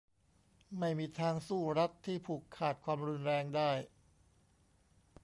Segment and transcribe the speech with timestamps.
[0.79, 3.71] ไม่มีทางสู้รัฐที่ผูกขาดความรุนแรงได้